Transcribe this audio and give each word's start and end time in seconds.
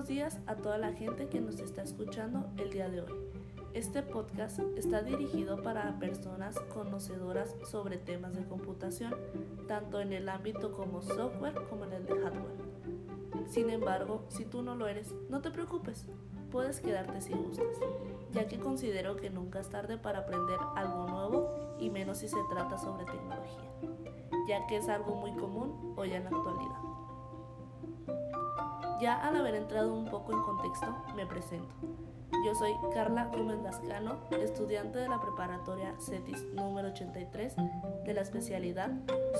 buenos 0.00 0.16
días 0.16 0.38
a 0.46 0.54
toda 0.54 0.78
la 0.78 0.94
gente 0.94 1.28
que 1.28 1.42
nos 1.42 1.60
está 1.60 1.82
escuchando 1.82 2.46
el 2.56 2.70
día 2.70 2.88
de 2.88 3.02
hoy. 3.02 3.12
Este 3.74 4.02
podcast 4.02 4.60
está 4.74 5.02
dirigido 5.02 5.62
para 5.62 5.98
personas 5.98 6.58
conocedoras 6.72 7.54
sobre 7.70 7.98
temas 7.98 8.34
de 8.34 8.46
computación, 8.46 9.14
tanto 9.68 10.00
en 10.00 10.14
el 10.14 10.30
ámbito 10.30 10.72
como 10.72 11.02
software 11.02 11.52
como 11.68 11.84
en 11.84 11.92
el 11.92 12.06
de 12.06 12.18
hardware. 12.18 13.46
Sin 13.50 13.68
embargo, 13.68 14.24
si 14.28 14.46
tú 14.46 14.62
no 14.62 14.74
lo 14.74 14.86
eres, 14.86 15.14
no 15.28 15.42
te 15.42 15.50
preocupes, 15.50 16.06
puedes 16.50 16.80
quedarte 16.80 17.20
si 17.20 17.34
gustas, 17.34 17.76
ya 18.32 18.48
que 18.48 18.58
considero 18.58 19.16
que 19.16 19.28
nunca 19.28 19.60
es 19.60 19.68
tarde 19.68 19.98
para 19.98 20.20
aprender 20.20 20.58
algo 20.76 21.08
nuevo 21.08 21.76
y 21.78 21.90
menos 21.90 22.16
si 22.18 22.28
se 22.28 22.40
trata 22.48 22.78
sobre 22.78 23.04
tecnología, 23.04 23.70
ya 24.48 24.66
que 24.66 24.78
es 24.78 24.88
algo 24.88 25.14
muy 25.16 25.32
común 25.32 25.92
hoy 25.98 26.14
en 26.14 26.24
la 26.24 26.30
actualidad. 26.30 26.89
Ya 29.00 29.14
al 29.14 29.34
haber 29.34 29.54
entrado 29.54 29.94
un 29.94 30.10
poco 30.10 30.32
en 30.32 30.42
contexto, 30.42 30.94
me 31.16 31.24
presento. 31.24 31.74
Yo 32.44 32.54
soy 32.54 32.72
Carla 32.92 33.30
Gómez 33.32 33.58
Lascano, 33.62 34.18
estudiante 34.30 34.98
de 34.98 35.08
la 35.08 35.18
preparatoria 35.18 35.94
CETIS 35.98 36.44
número 36.52 36.88
83 36.88 37.56
de 38.04 38.14
la 38.14 38.20
especialidad 38.20 38.90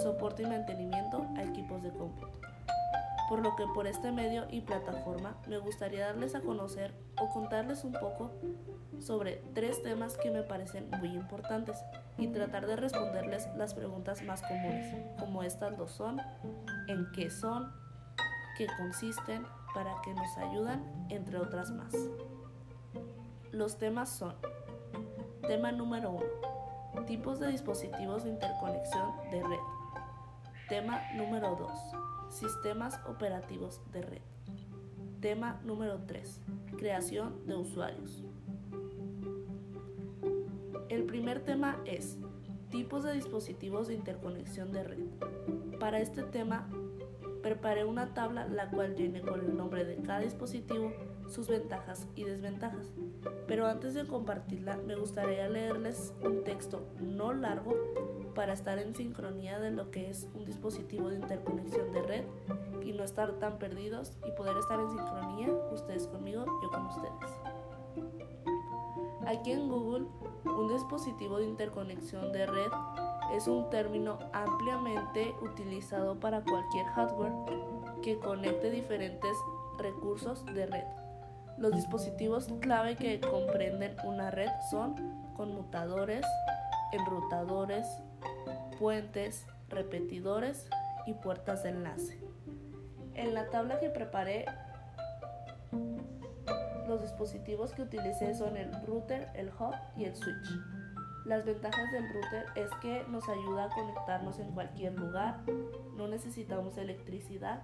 Soporte 0.02 0.44
y 0.44 0.46
Mantenimiento 0.46 1.26
a 1.36 1.42
Equipos 1.42 1.82
de 1.82 1.90
Cómputo. 1.90 2.40
Por 3.28 3.42
lo 3.42 3.54
que 3.54 3.66
por 3.74 3.86
este 3.86 4.12
medio 4.12 4.46
y 4.50 4.62
plataforma 4.62 5.36
me 5.46 5.58
gustaría 5.58 6.06
darles 6.06 6.34
a 6.34 6.40
conocer 6.40 6.94
o 7.20 7.28
contarles 7.28 7.84
un 7.84 7.92
poco 7.92 8.30
sobre 8.98 9.42
tres 9.54 9.82
temas 9.82 10.16
que 10.16 10.30
me 10.30 10.42
parecen 10.42 10.88
muy 11.00 11.10
importantes 11.10 11.84
y 12.16 12.28
tratar 12.28 12.66
de 12.66 12.76
responderles 12.76 13.46
las 13.56 13.74
preguntas 13.74 14.22
más 14.22 14.40
comunes, 14.40 14.94
como 15.18 15.42
estas 15.42 15.76
dos 15.76 15.92
son, 15.92 16.18
en 16.88 17.06
qué 17.12 17.30
son, 17.30 17.72
qué 18.60 18.66
consisten, 18.76 19.46
para 19.72 19.96
qué 20.04 20.12
nos 20.12 20.36
ayudan, 20.36 20.84
entre 21.08 21.38
otras 21.38 21.70
más. 21.70 21.94
Los 23.52 23.78
temas 23.78 24.10
son, 24.10 24.34
tema 25.46 25.72
número 25.72 26.10
1, 26.92 27.06
tipos 27.06 27.40
de 27.40 27.48
dispositivos 27.48 28.24
de 28.24 28.30
interconexión 28.30 29.12
de 29.30 29.42
red. 29.42 29.60
Tema 30.68 31.00
número 31.14 31.56
2, 31.56 32.34
sistemas 32.34 33.00
operativos 33.08 33.80
de 33.92 34.02
red. 34.02 34.22
Tema 35.22 35.58
número 35.64 35.98
3, 36.06 36.42
creación 36.76 37.46
de 37.46 37.56
usuarios. 37.56 38.22
El 40.90 41.04
primer 41.04 41.40
tema 41.44 41.78
es 41.86 42.18
tipos 42.68 43.04
de 43.04 43.14
dispositivos 43.14 43.88
de 43.88 43.94
interconexión 43.94 44.70
de 44.70 44.84
red. 44.84 44.98
Para 45.78 46.00
este 46.00 46.24
tema 46.24 46.68
preparé 47.42 47.84
una 47.84 48.14
tabla 48.14 48.46
la 48.46 48.70
cual 48.70 48.94
tiene 48.94 49.22
con 49.22 49.40
el 49.40 49.56
nombre 49.56 49.84
de 49.84 49.96
cada 49.96 50.20
dispositivo, 50.20 50.92
sus 51.28 51.48
ventajas 51.48 52.06
y 52.14 52.24
desventajas. 52.24 52.92
Pero 53.46 53.66
antes 53.66 53.94
de 53.94 54.06
compartirla, 54.06 54.76
me 54.78 54.96
gustaría 54.96 55.48
leerles 55.48 56.14
un 56.22 56.44
texto 56.44 56.86
no 57.00 57.32
largo 57.32 57.74
para 58.34 58.52
estar 58.52 58.78
en 58.78 58.94
sincronía 58.94 59.58
de 59.58 59.70
lo 59.70 59.90
que 59.90 60.10
es 60.10 60.28
un 60.34 60.44
dispositivo 60.44 61.08
de 61.08 61.16
interconexión 61.16 61.92
de 61.92 62.02
red 62.02 62.24
y 62.82 62.92
no 62.92 63.04
estar 63.04 63.32
tan 63.34 63.58
perdidos 63.58 64.12
y 64.26 64.30
poder 64.32 64.56
estar 64.56 64.80
en 64.80 64.90
sincronía, 64.90 65.52
ustedes 65.72 66.06
conmigo, 66.06 66.44
yo 66.62 66.70
con 66.70 66.86
ustedes. 66.86 67.40
Aquí 69.26 69.52
en 69.52 69.68
Google, 69.68 70.06
un 70.44 70.68
dispositivo 70.68 71.38
de 71.38 71.44
interconexión 71.44 72.32
de 72.32 72.46
red 72.46 72.70
es 73.32 73.46
un 73.46 73.70
término 73.70 74.18
ampliamente 74.32 75.34
utilizado 75.42 76.18
para 76.18 76.42
cualquier 76.42 76.86
hardware 76.86 77.32
que 78.02 78.18
conecte 78.18 78.70
diferentes 78.70 79.36
recursos 79.78 80.44
de 80.46 80.66
red. 80.66 80.84
Los 81.58 81.72
dispositivos 81.72 82.48
clave 82.60 82.96
que 82.96 83.20
comprenden 83.20 83.96
una 84.04 84.30
red 84.30 84.50
son 84.70 84.94
conmutadores, 85.34 86.24
enrutadores, 86.92 87.86
puentes, 88.78 89.46
repetidores 89.68 90.68
y 91.06 91.14
puertas 91.14 91.62
de 91.62 91.70
enlace. 91.70 92.18
En 93.14 93.34
la 93.34 93.50
tabla 93.50 93.78
que 93.78 93.90
preparé, 93.90 94.46
los 96.88 97.02
dispositivos 97.02 97.72
que 97.72 97.82
utilicé 97.82 98.34
son 98.34 98.56
el 98.56 98.70
router, 98.86 99.28
el 99.34 99.48
hub 99.48 99.74
y 99.96 100.04
el 100.04 100.16
switch. 100.16 100.79
Las 101.24 101.44
ventajas 101.44 101.92
del 101.92 102.08
router 102.12 102.46
es 102.54 102.70
que 102.80 103.04
nos 103.08 103.28
ayuda 103.28 103.64
a 103.64 103.68
conectarnos 103.68 104.38
en 104.38 104.52
cualquier 104.52 104.98
lugar, 104.98 105.40
no 105.96 106.08
necesitamos 106.08 106.78
electricidad, 106.78 107.62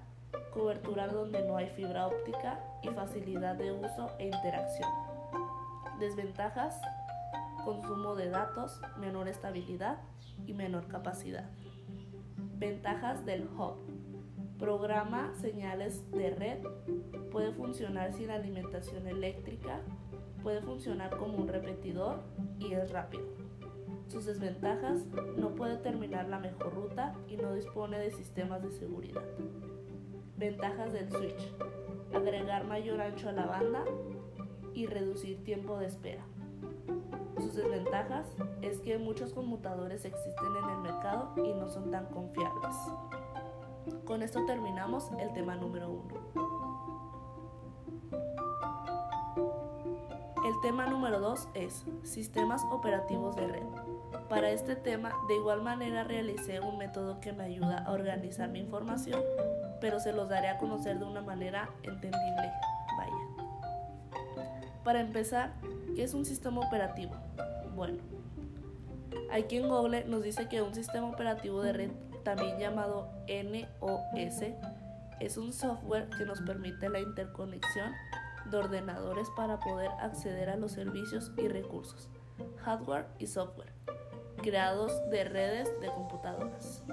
cobertura 0.53 1.09
donde 1.09 1.43
no 1.43 1.57
hay 1.57 1.69
fibra 1.71 2.07
óptica 2.07 2.61
y 2.83 2.89
facilidad 2.89 3.57
de 3.57 3.73
uso 3.73 4.11
e 4.19 4.27
interacción. 4.27 4.91
Desventajas, 5.99 6.81
consumo 7.65 8.15
de 8.15 8.29
datos, 8.29 8.81
menor 8.99 9.29
estabilidad 9.29 9.99
y 10.47 10.53
menor 10.53 10.87
capacidad. 10.89 11.49
Ventajas 12.59 13.25
del 13.25 13.49
hub. 13.49 13.77
Programa 14.59 15.33
señales 15.41 16.11
de 16.11 16.31
red, 16.31 16.59
puede 17.31 17.53
funcionar 17.53 18.13
sin 18.15 18.31
alimentación 18.31 19.07
eléctrica, 19.07 19.81
puede 20.43 20.63
funcionar 20.63 21.17
como 21.17 21.37
un 21.37 21.49
repetidor 21.49 22.23
y 22.59 22.73
es 22.73 22.91
rápido. 22.91 23.36
Sus 24.09 24.25
desventajas, 24.25 25.05
no 25.37 25.55
puede 25.55 25.77
terminar 25.79 26.29
la 26.29 26.39
mejor 26.39 26.75
ruta 26.75 27.15
y 27.29 27.37
no 27.37 27.55
dispone 27.55 27.99
de 27.99 28.11
sistemas 28.11 28.63
de 28.63 28.71
seguridad. 28.71 29.25
Ventajas 30.37 30.93
del 30.93 31.11
switch, 31.11 31.53
agregar 32.15 32.67
mayor 32.67 33.01
ancho 33.01 33.29
a 33.29 33.33
la 33.33 33.47
banda 33.47 33.85
y 34.75 34.87
reducir 34.87 35.43
tiempo 35.43 35.79
de 35.79 35.87
espera. 35.87 36.25
Sus 37.39 37.55
desventajas 37.57 38.29
es 38.63 38.79
que 38.81 38.99
muchos 38.99 39.33
conmutadores 39.33 40.05
existen 40.05 40.57
en 40.63 40.71
el 40.71 40.79
mercado 40.79 41.33
y 41.37 41.53
no 41.55 41.69
son 41.69 41.91
tan 41.91 42.07
confiables. 42.07 42.77
Con 44.05 44.23
esto 44.23 44.45
terminamos 44.47 45.11
el 45.19 45.33
tema 45.33 45.57
número 45.57 45.91
uno. 45.91 46.15
El 50.47 50.61
tema 50.63 50.87
número 50.87 51.19
2 51.19 51.49
es 51.55 51.85
Sistemas 52.05 52.65
operativos 52.71 53.35
de 53.35 53.49
red. 53.49 53.86
Para 54.29 54.51
este 54.51 54.75
tema, 54.75 55.13
de 55.29 55.37
igual 55.37 55.63
manera 55.63 56.03
realicé 56.03 56.61
un 56.61 56.79
método 56.79 57.21
que 57.21 57.33
me 57.33 57.45
ayuda 57.45 57.79
a 57.79 57.93
organizar 57.93 58.49
mi 58.49 58.59
información, 58.59 59.23
pero 59.81 60.01
se 60.01 60.13
los 60.13 60.29
daré 60.29 60.49
a 60.49 60.59
conocer 60.59 60.99
de 60.99 61.05
una 61.05 61.23
manera 61.23 61.71
entendible. 61.85 62.53
Vaya. 62.99 63.13
Para 64.83 65.01
empezar, 65.01 65.53
¿qué 65.95 66.03
es 66.03 66.15
un 66.15 66.25
sistema 66.25 66.61
operativo? 66.61 67.15
Bueno, 67.77 67.99
aquí 69.31 69.59
en 69.59 69.69
Google 69.69 70.05
nos 70.07 70.23
dice 70.23 70.49
que 70.49 70.61
un 70.61 70.75
sistema 70.75 71.09
operativo 71.09 71.63
de 71.63 71.73
red, 71.73 71.91
también 72.25 72.59
llamado 72.59 73.09
NOS, 73.29 74.43
es 75.21 75.37
un 75.37 75.53
software 75.53 76.09
que 76.11 76.25
nos 76.25 76.41
permite 76.43 76.89
la 76.89 77.01
interconexión 77.01 77.93
de 78.51 78.57
ordenadores 78.57 79.29
para 79.37 79.59
poder 79.61 79.91
acceder 80.01 80.51
a 80.51 80.57
los 80.57 80.73
servicios 80.73 81.33
y 81.37 81.49
recursos, 81.49 82.09
hardware 82.65 83.07
y 83.19 83.27
software, 83.27 83.73
creados 84.47 84.93
de 85.11 85.25
redes 85.25 85.69
de 85.81 85.89
computadoras. 85.89 86.85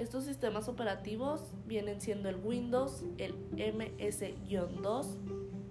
Estos 0.00 0.24
sistemas 0.24 0.68
operativos 0.68 1.52
vienen 1.64 2.00
siendo 2.00 2.28
el 2.28 2.44
Windows, 2.44 3.04
el 3.18 3.36
MS-2, 3.52 5.06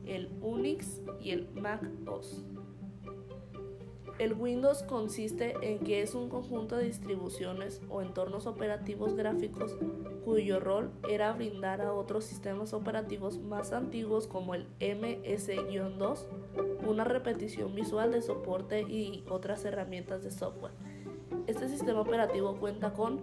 el 0.05 0.31
Unix 0.41 1.01
y 1.19 1.31
el 1.31 1.51
Mac 1.51 1.81
OS. 2.07 2.41
El 4.17 4.33
Windows 4.33 4.81
consiste 4.83 5.55
en 5.61 5.79
que 5.79 6.01
es 6.01 6.15
un 6.15 6.29
conjunto 6.29 6.77
de 6.77 6.85
distribuciones 6.85 7.81
o 7.89 8.01
entornos 8.01 8.47
operativos 8.47 9.13
gráficos 9.13 9.75
cuyo 10.23 10.61
rol 10.61 10.89
era 11.09 11.33
brindar 11.33 11.81
a 11.81 11.91
otros 11.93 12.23
sistemas 12.23 12.73
operativos 12.73 13.39
más 13.39 13.73
antiguos 13.73 14.27
como 14.27 14.55
el 14.55 14.67
MS-2 14.79 16.27
una 16.87 17.03
repetición 17.03 17.75
visual 17.75 18.13
de 18.13 18.21
soporte 18.21 18.83
y 18.83 19.25
otras 19.29 19.65
herramientas 19.65 20.23
de 20.23 20.31
software. 20.31 20.73
Este 21.47 21.67
sistema 21.67 21.99
operativo 21.99 22.55
cuenta 22.55 22.93
con 22.93 23.21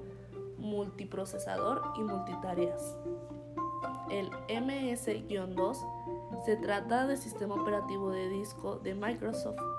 multiprocesador 0.59 1.83
y 1.99 2.03
multitareas. 2.03 2.99
El 4.11 4.29
MS-2 4.49 5.77
se 6.45 6.57
trata 6.57 7.07
de 7.07 7.17
sistema 7.17 7.55
operativo 7.55 8.11
de 8.11 8.29
disco 8.29 8.77
de 8.77 8.95
Microsoft 8.95 9.72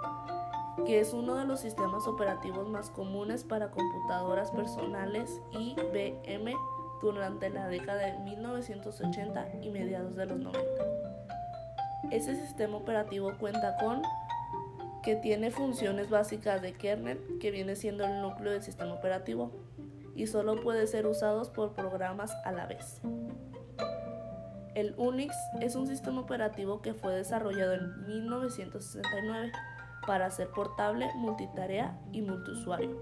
que 0.85 0.99
es 0.99 1.13
uno 1.13 1.35
de 1.35 1.45
los 1.45 1.61
sistemas 1.61 2.07
operativos 2.07 2.67
más 2.69 2.89
comunes 2.89 3.43
para 3.43 3.71
computadoras 3.71 4.51
personales 4.51 5.41
IBM 5.51 6.53
durante 7.01 7.49
la 7.49 7.67
década 7.67 8.01
de 8.05 8.19
1980 8.19 9.47
y 9.61 9.69
mediados 9.69 10.15
de 10.15 10.25
los 10.25 10.39
90. 10.39 10.59
Ese 12.11 12.35
sistema 12.35 12.77
operativo 12.77 13.33
cuenta 13.39 13.77
con 13.77 14.01
que 15.03 15.15
tiene 15.15 15.51
funciones 15.51 16.09
básicas 16.09 16.61
de 16.61 16.73
kernel, 16.73 17.19
que 17.39 17.51
viene 17.51 17.75
siendo 17.75 18.05
el 18.05 18.21
núcleo 18.21 18.53
del 18.53 18.63
sistema 18.63 18.93
operativo, 18.93 19.51
y 20.15 20.27
solo 20.27 20.61
puede 20.61 20.87
ser 20.87 21.07
usados 21.07 21.49
por 21.49 21.73
programas 21.73 22.31
a 22.45 22.51
la 22.51 22.67
vez. 22.67 23.01
El 24.75 24.95
Unix 24.97 25.35
es 25.61 25.75
un 25.75 25.87
sistema 25.87 26.21
operativo 26.21 26.81
que 26.81 26.93
fue 26.93 27.13
desarrollado 27.13 27.73
en 27.73 28.07
1969 28.07 29.51
para 30.05 30.29
ser 30.29 30.49
portable, 30.49 31.09
multitarea 31.15 31.99
y 32.11 32.21
multiusuario. 32.21 33.01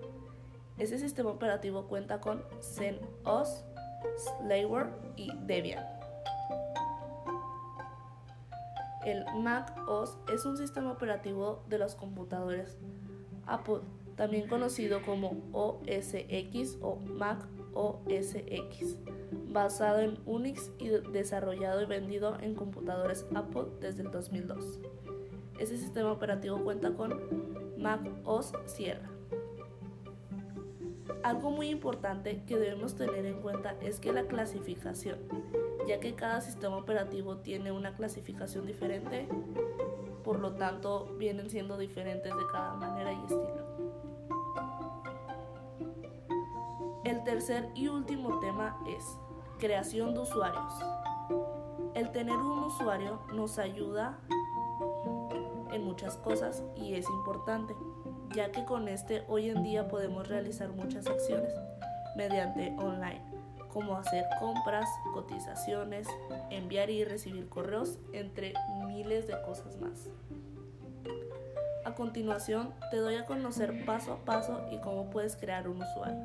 Este 0.78 0.98
sistema 0.98 1.30
operativo 1.30 1.88
cuenta 1.88 2.20
con 2.20 2.44
CentOS, 2.62 3.66
Slackware 4.18 4.90
y 5.16 5.32
Debian. 5.46 5.86
El 9.06 9.26
Mac 9.36 9.76
OS 9.88 10.18
es 10.32 10.46
un 10.46 10.58
sistema 10.58 10.92
operativo 10.92 11.64
de 11.68 11.80
los 11.80 11.96
computadores 11.96 12.78
Apple, 13.48 13.82
también 14.16 14.48
conocido 14.48 15.02
como 15.02 15.42
OS 15.52 16.14
X 16.14 16.78
o 16.82 16.98
Mac 16.98 17.48
OS 17.74 18.36
X, 18.36 18.98
basado 19.48 20.00
en 20.00 20.20
Unix 20.26 20.72
y 20.78 20.90
desarrollado 21.12 21.82
y 21.82 21.86
vendido 21.86 22.38
en 22.40 22.54
computadores 22.54 23.26
Apple 23.34 23.66
desde 23.80 24.04
el 24.04 24.12
2002. 24.12 24.82
Este 25.62 25.78
sistema 25.78 26.12
operativo 26.12 26.58
cuenta 26.64 26.96
con 26.96 27.22
Mac 27.78 28.02
OS 28.26 28.52
Sierra. 28.66 29.08
Algo 31.22 31.52
muy 31.52 31.70
importante 31.70 32.42
que 32.48 32.58
debemos 32.58 32.96
tener 32.96 33.28
en 33.28 33.42
cuenta 33.42 33.76
es 33.80 34.00
que 34.00 34.12
la 34.12 34.24
clasificación, 34.24 35.20
ya 35.88 36.00
que 36.00 36.16
cada 36.16 36.42
sistema 36.42 36.78
operativo 36.78 37.38
tiene 37.38 37.72
una 37.72 37.94
clasificación 37.94 38.66
diferente, 38.66 39.28
por 40.24 40.40
lo 40.40 40.56
tanto 40.56 41.14
vienen 41.20 41.48
siendo 41.52 41.78
diferentes 41.78 42.36
de 42.36 42.44
cada 42.52 42.74
manera 42.74 43.14
y 43.14 43.22
estilo. 43.22 43.68
El 47.04 47.24
tercer 47.24 47.70
y 47.76 47.88
último 47.88 48.40
tema 48.40 48.80
es 48.88 49.06
creación 49.60 50.16
de 50.16 50.22
usuarios. 50.22 50.74
El 51.94 52.12
tener 52.12 52.38
un 52.38 52.64
usuario 52.64 53.20
nos 53.32 53.60
ayuda 53.60 54.18
en 55.72 55.84
muchas 55.84 56.18
cosas 56.18 56.64
y 56.76 56.96
es 56.96 57.08
importante 57.10 57.74
ya 58.34 58.52
que 58.52 58.66
con 58.66 58.88
este 58.88 59.24
hoy 59.28 59.50
en 59.50 59.64
día 59.64 59.88
podemos 59.88 60.28
realizar 60.28 60.70
muchas 60.70 61.08
acciones 61.08 61.54
mediante 62.16 62.76
online, 62.78 63.22
como 63.70 63.96
hacer 63.96 64.26
compras, 64.40 64.90
cotizaciones, 65.14 66.08
enviar 66.50 66.90
y 66.90 67.04
recibir 67.04 67.50
correos, 67.50 68.00
entre 68.14 68.54
miles 68.88 69.28
de 69.28 69.42
cosas 69.42 69.78
más. 69.80 70.10
A 71.86 71.96
continuación, 71.96 72.74
te 72.92 72.98
doy 72.98 73.16
a 73.16 73.26
conocer 73.26 73.86
paso 73.86 74.14
a 74.14 74.18
paso 74.18 74.66
y 74.72 74.78
cómo 74.78 75.10
puedes 75.10 75.36
crear 75.36 75.68
un 75.68 75.82
usuario. 75.82 76.22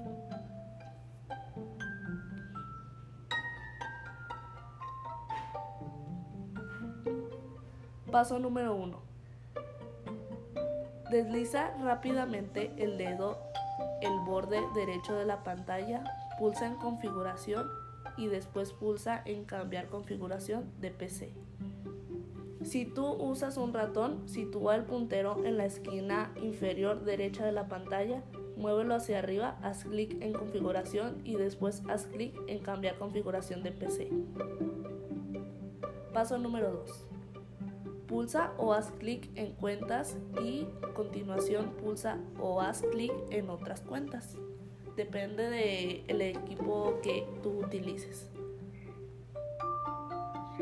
Paso 8.11 8.39
número 8.39 8.75
1 8.75 9.06
Desliza 11.11 11.71
rápidamente 11.83 12.73
el 12.79 12.99
dedo 12.99 13.39
el 14.01 14.19
borde 14.21 14.61
derecho 14.75 15.15
de 15.15 15.25
la 15.25 15.43
pantalla, 15.43 16.05
pulsa 16.39 16.67
en 16.67 16.77
configuración 16.77 17.69
y 18.17 18.29
después 18.29 18.73
pulsa 18.73 19.23
en 19.25 19.45
cambiar 19.45 19.89
configuración 19.89 20.71
de 20.81 20.91
PC. 20.91 21.33
Si 22.63 22.85
tú 22.85 23.07
usas 23.07 23.57
un 23.59 23.73
ratón, 23.73 24.29
sitúa 24.29 24.75
el 24.75 24.85
puntero 24.85 25.45
en 25.45 25.57
la 25.57 25.67
esquina 25.67 26.33
inferior 26.43 27.05
derecha 27.05 27.45
de 27.45 27.53
la 27.53 27.69
pantalla, 27.69 28.23
muévelo 28.57 28.95
hacia 28.95 29.19
arriba, 29.19 29.57
haz 29.63 29.85
clic 29.85 30.17
en 30.21 30.33
configuración 30.33 31.21
y 31.25 31.37
después 31.37 31.83
haz 31.89 32.07
clic 32.07 32.35
en 32.49 32.59
cambiar 32.59 32.99
configuración 32.99 33.63
de 33.63 33.73
PC. 33.73 34.11
Paso 36.13 36.39
número 36.39 36.73
2. 36.73 37.06
Pulsa 38.09 38.53
o 38.57 38.73
haz 38.73 38.93
clic 38.93 39.29
en 39.35 39.53
cuentas 39.55 40.17
y 40.41 40.69
a 40.83 40.95
continuación 40.95 41.71
pulsa 41.71 42.19
o 42.41 42.61
haz 42.61 42.83
clic 42.93 43.13
en 43.31 43.51
otras 43.51 43.81
cuentas. 43.81 44.37
Depende 44.95 46.05
del 46.07 46.21
equipo 46.23 47.01
que 47.03 47.27
tú 47.43 47.65
utilices. 47.65 48.31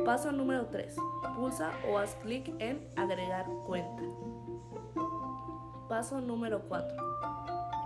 Paso 0.07 0.33
número 0.33 0.67
3. 0.67 0.97
Pulsa 1.37 1.73
o 1.91 1.99
haz 1.99 2.15
clic 2.17 2.51
en 2.61 2.89
agregar 2.97 3.47
cuenta. 3.67 4.03
Paso 5.89 6.23
número 6.23 6.63
4. 6.67 6.97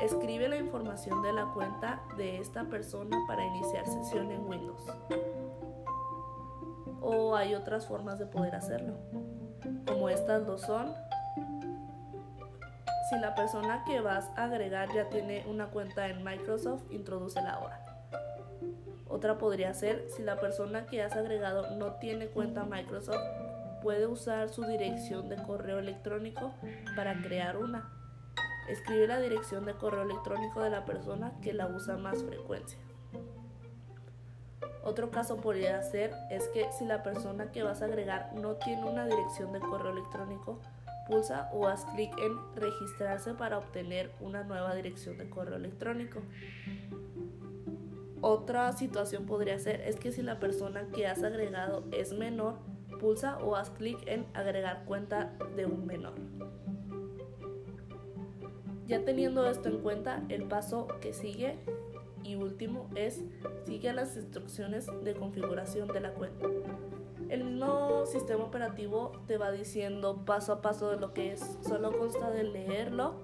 Escribe 0.02 0.48
la 0.48 0.56
información 0.56 1.20
de 1.22 1.32
la 1.32 1.46
cuenta 1.52 2.00
de 2.16 2.38
esta 2.38 2.64
persona 2.64 3.18
para 3.26 3.44
iniciar 3.44 3.84
sesión 3.86 4.30
en 4.30 4.46
Windows. 4.46 4.86
O 7.00 7.34
hay 7.34 7.56
otras 7.56 7.88
formas 7.88 8.20
de 8.20 8.26
poder 8.26 8.54
hacerlo 8.54 8.94
como 9.86 10.08
estas 10.08 10.42
lo 10.42 10.58
son. 10.58 10.94
Si 13.08 13.18
la 13.18 13.34
persona 13.34 13.84
que 13.86 14.00
vas 14.00 14.30
a 14.36 14.44
agregar 14.44 14.92
ya 14.94 15.08
tiene 15.08 15.44
una 15.46 15.68
cuenta 15.68 16.08
en 16.08 16.22
Microsoft, 16.22 16.82
introdúcela 16.90 17.52
ahora. 17.52 17.84
Otra 19.08 19.38
podría 19.38 19.72
ser, 19.72 20.04
si 20.08 20.22
la 20.22 20.38
persona 20.38 20.86
que 20.86 21.02
has 21.02 21.16
agregado 21.16 21.74
no 21.76 21.94
tiene 21.94 22.26
cuenta 22.26 22.64
Microsoft, 22.64 23.24
puede 23.82 24.06
usar 24.06 24.50
su 24.50 24.64
dirección 24.64 25.28
de 25.28 25.36
correo 25.36 25.78
electrónico 25.78 26.52
para 26.94 27.20
crear 27.22 27.56
una. 27.56 27.90
Escribe 28.68 29.06
la 29.06 29.18
dirección 29.20 29.64
de 29.64 29.72
correo 29.72 30.02
electrónico 30.02 30.60
de 30.60 30.70
la 30.70 30.84
persona 30.84 31.32
que 31.40 31.54
la 31.54 31.68
usa 31.68 31.96
más 31.96 32.22
frecuencia. 32.22 32.78
Otro 34.88 35.10
caso 35.10 35.36
podría 35.36 35.82
ser 35.82 36.14
es 36.30 36.48
que 36.48 36.72
si 36.72 36.86
la 36.86 37.02
persona 37.02 37.52
que 37.52 37.62
vas 37.62 37.82
a 37.82 37.84
agregar 37.84 38.32
no 38.34 38.54
tiene 38.54 38.86
una 38.86 39.04
dirección 39.04 39.52
de 39.52 39.60
correo 39.60 39.92
electrónico, 39.92 40.60
pulsa 41.06 41.50
o 41.52 41.68
haz 41.68 41.84
clic 41.94 42.10
en 42.18 42.32
registrarse 42.56 43.34
para 43.34 43.58
obtener 43.58 44.10
una 44.18 44.44
nueva 44.44 44.74
dirección 44.74 45.18
de 45.18 45.28
correo 45.28 45.56
electrónico. 45.56 46.22
Otra 48.22 48.72
situación 48.72 49.26
podría 49.26 49.58
ser 49.58 49.82
es 49.82 49.96
que 49.96 50.10
si 50.10 50.22
la 50.22 50.40
persona 50.40 50.86
que 50.86 51.06
has 51.06 51.22
agregado 51.22 51.84
es 51.92 52.14
menor, 52.14 52.54
pulsa 52.98 53.36
o 53.40 53.56
haz 53.56 53.68
clic 53.68 53.98
en 54.06 54.24
agregar 54.32 54.86
cuenta 54.86 55.34
de 55.54 55.66
un 55.66 55.84
menor. 55.84 56.14
Ya 58.86 59.04
teniendo 59.04 59.44
esto 59.44 59.68
en 59.68 59.82
cuenta, 59.82 60.22
el 60.30 60.44
paso 60.44 60.88
que 61.02 61.12
sigue 61.12 61.58
y 62.28 62.36
último 62.36 62.90
es 62.94 63.24
sigue 63.64 63.92
las 63.92 64.16
instrucciones 64.16 64.86
de 65.02 65.14
configuración 65.14 65.88
de 65.88 66.00
la 66.00 66.12
cuenta. 66.12 66.46
El 67.30 67.44
mismo 67.44 68.04
sistema 68.06 68.44
operativo 68.44 69.12
te 69.26 69.38
va 69.38 69.50
diciendo 69.50 70.24
paso 70.24 70.52
a 70.52 70.60
paso 70.60 70.90
de 70.90 70.98
lo 70.98 71.14
que 71.14 71.32
es, 71.32 71.58
solo 71.66 71.96
consta 71.98 72.30
de 72.30 72.44
leerlo 72.44 73.14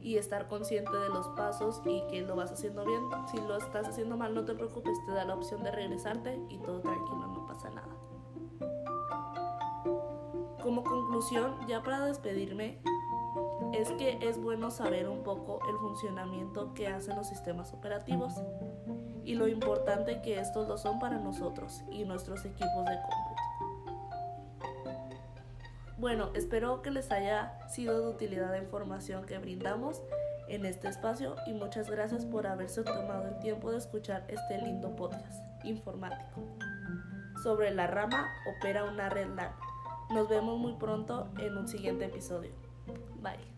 y 0.00 0.16
estar 0.16 0.48
consciente 0.48 0.96
de 0.96 1.08
los 1.08 1.28
pasos 1.28 1.82
y 1.84 2.02
que 2.10 2.22
lo 2.22 2.36
vas 2.36 2.52
haciendo 2.52 2.84
bien. 2.84 3.02
Si 3.30 3.38
lo 3.38 3.56
estás 3.56 3.88
haciendo 3.88 4.16
mal, 4.16 4.34
no 4.34 4.44
te 4.44 4.54
preocupes, 4.54 4.96
te 5.06 5.12
da 5.12 5.24
la 5.24 5.34
opción 5.34 5.62
de 5.62 5.70
regresarte 5.70 6.40
y 6.48 6.58
todo 6.58 6.80
tranquilo, 6.80 7.26
no 7.26 7.46
pasa 7.46 7.70
nada. 7.70 7.94
Como 10.62 10.84
conclusión, 10.84 11.54
ya 11.66 11.82
para 11.82 12.04
despedirme, 12.04 12.80
es 13.74 13.90
que 13.92 14.18
es 14.22 14.40
bueno 14.40 14.70
saber 14.70 15.08
un 15.08 15.22
poco 15.22 15.60
el 15.68 15.76
funcionamiento 15.76 16.74
que 16.74 16.88
hacen 16.88 17.16
los 17.16 17.28
sistemas 17.28 17.72
operativos 17.72 18.34
y 19.24 19.34
lo 19.34 19.48
importante 19.48 20.22
que 20.22 20.40
estos 20.40 20.68
lo 20.68 20.78
son 20.78 20.98
para 20.98 21.18
nosotros 21.18 21.82
y 21.90 22.04
nuestros 22.04 22.44
equipos 22.44 22.84
de 22.86 22.96
cómputo. 23.02 23.38
Bueno, 25.98 26.30
espero 26.34 26.80
que 26.80 26.90
les 26.90 27.10
haya 27.10 27.68
sido 27.68 28.00
de 28.00 28.08
utilidad 28.08 28.50
la 28.50 28.58
información 28.58 29.26
que 29.26 29.38
brindamos 29.38 30.00
en 30.48 30.64
este 30.64 30.88
espacio 30.88 31.36
y 31.46 31.52
muchas 31.52 31.90
gracias 31.90 32.24
por 32.24 32.46
haberse 32.46 32.82
tomado 32.82 33.26
el 33.28 33.38
tiempo 33.40 33.70
de 33.70 33.78
escuchar 33.78 34.24
este 34.28 34.62
lindo 34.62 34.94
podcast 34.94 35.44
informático. 35.64 36.40
Sobre 37.42 37.72
la 37.72 37.86
rama 37.86 38.28
opera 38.56 38.84
una 38.84 39.08
red 39.08 39.28
LAN. 39.34 39.52
Nos 40.10 40.28
vemos 40.28 40.58
muy 40.58 40.74
pronto 40.74 41.28
en 41.38 41.56
un 41.58 41.68
siguiente 41.68 42.06
episodio. 42.06 42.52
Bye. 43.20 43.57